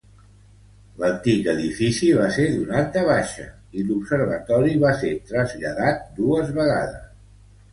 [1.01, 3.45] L'antic edifici va ser donat de baixa
[3.81, 7.07] i l'observatori va ser traslladat dues vegades.